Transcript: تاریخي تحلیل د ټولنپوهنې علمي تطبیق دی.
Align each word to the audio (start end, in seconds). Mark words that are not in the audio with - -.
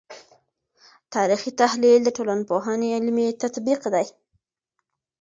تاریخي 1.13 1.51
تحلیل 1.61 1.99
د 2.03 2.09
ټولنپوهنې 2.17 2.87
علمي 2.97 3.27
تطبیق 3.41 3.81
دی. 3.93 4.05